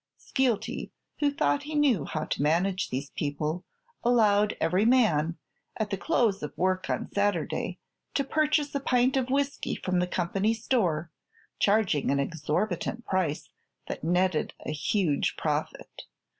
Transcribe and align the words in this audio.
Skeelty, 0.17 0.89
who 1.19 1.29
thought 1.29 1.61
he 1.61 1.75
knew 1.75 2.05
how 2.05 2.25
to 2.25 2.41
manage 2.41 2.89
these 2.89 3.11
people, 3.11 3.63
allowed 4.03 4.57
every 4.59 4.83
man, 4.83 5.37
at 5.77 5.91
the 5.91 5.95
close 5.97 6.41
of 6.41 6.57
work 6.57 6.89
on 6.89 7.11
Saturday, 7.11 7.77
to 8.15 8.23
purchase 8.23 8.73
a 8.73 8.79
pint 8.79 9.15
of 9.15 9.29
whiskey 9.29 9.75
from 9.75 9.99
the 9.99 10.07
company 10.07 10.55
store, 10.55 11.11
charging 11.59 12.09
an 12.09 12.19
exorbitant 12.19 13.05
price 13.05 13.49
that 13.87 14.03
netted 14.03 14.55
a 14.65 14.71
huge 14.71 15.35
profit. 15.37 16.01